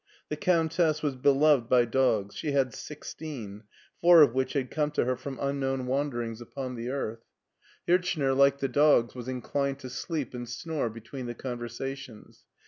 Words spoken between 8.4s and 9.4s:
the dogs, was